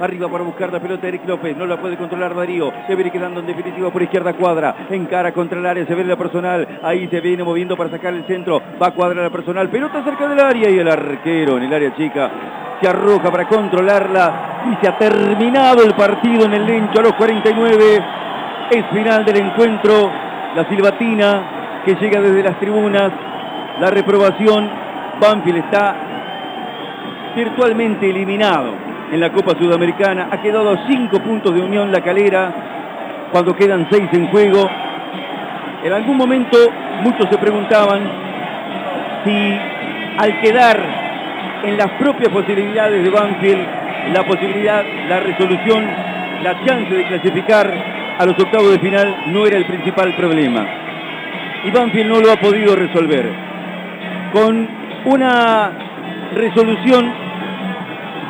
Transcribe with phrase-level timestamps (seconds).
[0.00, 1.54] Arriba para buscar la pelota Eric López.
[1.54, 2.72] No la puede controlar Darío.
[2.86, 4.86] Se viene quedando en definitiva por izquierda cuadra.
[4.88, 5.84] Encara contra el área.
[5.84, 6.66] Se ve la personal.
[6.82, 8.62] Ahí se viene moviendo para sacar el centro.
[8.80, 9.68] Va a cuadrar la personal.
[9.68, 12.30] Pelota cerca del área y el arquero en el área chica
[12.80, 17.12] se arroja para controlarla y se ha terminado el partido en el Lencho a los
[17.12, 18.04] 49.
[18.70, 20.10] Es final del encuentro.
[20.56, 23.12] La silbatina que llega desde las tribunas.
[23.78, 24.66] La reprobación.
[25.20, 25.94] Banfield está
[27.36, 30.28] virtualmente eliminado en la Copa Sudamericana.
[30.30, 32.52] Ha quedado a cinco puntos de Unión La Calera
[33.32, 34.68] cuando quedan seis en juego.
[35.84, 36.58] En algún momento
[37.02, 38.02] muchos se preguntaban
[39.24, 39.58] si
[40.18, 40.80] al quedar
[41.64, 43.66] en las propias posibilidades de Banfield,
[44.12, 45.86] la posibilidad, la resolución,
[46.42, 47.70] la chance de clasificar
[48.18, 50.66] a los octavos de final no era el principal problema.
[51.64, 53.30] Y Banfield no lo ha podido resolver.
[54.32, 54.68] Con
[55.04, 55.70] una
[56.34, 57.29] resolución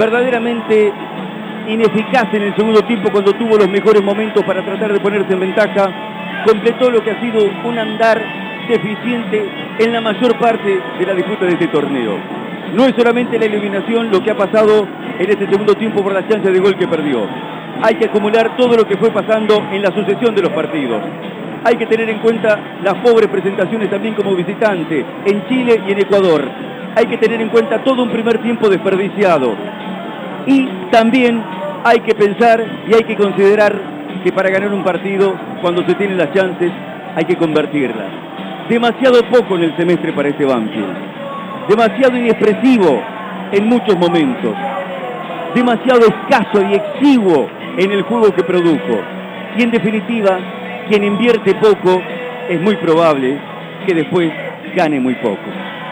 [0.00, 0.90] verdaderamente
[1.68, 5.40] ineficaz en el segundo tiempo cuando tuvo los mejores momentos para tratar de ponerse en
[5.40, 5.90] ventaja,
[6.46, 8.18] completó lo que ha sido un andar
[8.66, 9.46] deficiente
[9.78, 12.16] en la mayor parte de la disputa de este torneo.
[12.74, 14.88] No es solamente la eliminación lo que ha pasado
[15.18, 17.26] en este segundo tiempo por la chance de gol que perdió.
[17.82, 21.02] Hay que acumular todo lo que fue pasando en la sucesión de los partidos.
[21.62, 25.98] Hay que tener en cuenta las pobres presentaciones también como visitante en Chile y en
[25.98, 26.48] Ecuador.
[26.96, 29.54] Hay que tener en cuenta todo un primer tiempo desperdiciado.
[30.46, 31.42] Y también
[31.84, 33.74] hay que pensar y hay que considerar
[34.22, 36.70] que para ganar un partido, cuando se tienen las chances,
[37.14, 38.06] hay que convertirlas.
[38.68, 40.96] Demasiado poco en el semestre para este Banfield.
[41.68, 43.02] Demasiado inexpresivo
[43.52, 44.54] en muchos momentos.
[45.54, 49.00] Demasiado escaso y exiguo en el juego que produjo.
[49.56, 50.38] Y en definitiva,
[50.88, 52.00] quien invierte poco
[52.48, 53.38] es muy probable
[53.86, 54.30] que después
[54.74, 55.50] gane muy poco.